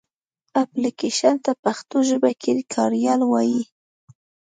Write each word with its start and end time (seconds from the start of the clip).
اپلکېشن 0.63 1.35
ته 1.45 1.51
پښتو 1.63 1.97
ژبه 2.09 2.31
کې 2.41 2.51
کاریال 2.73 3.21
وایې. 3.25 3.63